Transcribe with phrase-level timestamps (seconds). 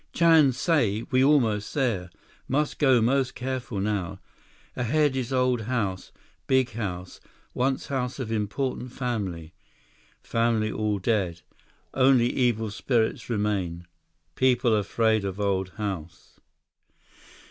[0.13, 2.09] "Chan say we almost there.
[2.47, 4.19] Must go most careful now.
[4.75, 6.11] Ahead is old house,
[6.47, 7.19] big house,
[7.53, 9.53] once house of important family.
[10.23, 11.43] Family all dead.
[11.93, 13.85] Only evil spirits remain.
[14.33, 16.39] People afraid of old house."